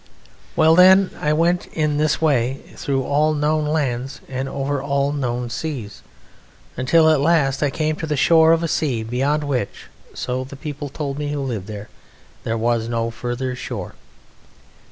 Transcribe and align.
Well, 0.55 0.73
then, 0.73 1.11
I 1.21 1.31
went 1.31 1.67
in 1.67 1.97
this 1.97 2.19
way 2.19 2.61
through 2.75 3.03
all 3.03 3.35
known 3.35 3.67
lands 3.67 4.19
and 4.27 4.49
over 4.49 4.81
all 4.81 5.11
known 5.11 5.51
seas, 5.51 6.01
until 6.75 7.07
at 7.11 7.21
last 7.21 7.61
I 7.61 7.69
came 7.69 7.95
to 7.97 8.07
the 8.07 8.17
shore 8.17 8.51
of 8.51 8.63
a 8.63 8.67
sea 8.67 9.03
beyond 9.03 9.43
which 9.43 9.89
(so 10.15 10.43
the 10.43 10.55
people 10.55 10.89
told 10.89 11.19
me 11.19 11.29
who 11.31 11.41
lived 11.41 11.67
there) 11.67 11.87
there 12.45 12.57
was 12.57 12.87
no 12.89 13.11
further 13.11 13.55
shore. 13.55 13.93